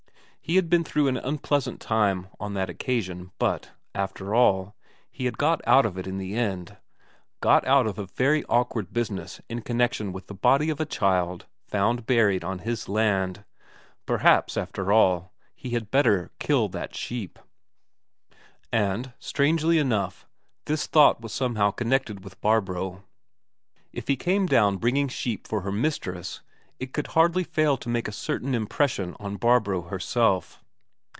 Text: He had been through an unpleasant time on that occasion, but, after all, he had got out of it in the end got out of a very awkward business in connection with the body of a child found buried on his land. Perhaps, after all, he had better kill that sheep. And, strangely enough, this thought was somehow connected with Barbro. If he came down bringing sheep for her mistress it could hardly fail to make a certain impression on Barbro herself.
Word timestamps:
He 0.43 0.57
had 0.57 0.69
been 0.69 0.83
through 0.83 1.07
an 1.07 1.15
unpleasant 1.15 1.79
time 1.79 2.27
on 2.37 2.55
that 2.55 2.69
occasion, 2.69 3.31
but, 3.39 3.71
after 3.95 4.35
all, 4.35 4.75
he 5.09 5.23
had 5.23 5.37
got 5.37 5.61
out 5.65 5.85
of 5.85 5.97
it 5.97 6.05
in 6.05 6.17
the 6.17 6.33
end 6.35 6.75
got 7.39 7.65
out 7.65 7.87
of 7.87 7.97
a 7.97 8.05
very 8.07 8.43
awkward 8.49 8.91
business 8.91 9.39
in 9.47 9.61
connection 9.61 10.11
with 10.11 10.27
the 10.27 10.33
body 10.33 10.69
of 10.69 10.81
a 10.81 10.85
child 10.85 11.45
found 11.67 12.05
buried 12.05 12.43
on 12.43 12.59
his 12.59 12.89
land. 12.89 13.45
Perhaps, 14.05 14.57
after 14.57 14.91
all, 14.91 15.31
he 15.55 15.69
had 15.69 15.89
better 15.89 16.31
kill 16.37 16.67
that 16.67 16.93
sheep. 16.93 17.39
And, 18.73 19.13
strangely 19.19 19.77
enough, 19.77 20.27
this 20.65 20.85
thought 20.85 21.21
was 21.21 21.31
somehow 21.31 21.71
connected 21.71 22.25
with 22.25 22.41
Barbro. 22.41 23.03
If 23.93 24.09
he 24.09 24.17
came 24.17 24.47
down 24.47 24.77
bringing 24.79 25.07
sheep 25.07 25.47
for 25.47 25.61
her 25.61 25.71
mistress 25.71 26.41
it 26.81 26.93
could 26.93 27.05
hardly 27.05 27.43
fail 27.43 27.77
to 27.77 27.87
make 27.89 28.07
a 28.07 28.11
certain 28.11 28.55
impression 28.55 29.15
on 29.19 29.35
Barbro 29.37 29.83
herself. 29.83 30.63